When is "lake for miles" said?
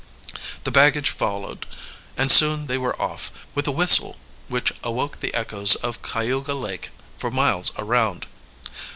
6.55-7.71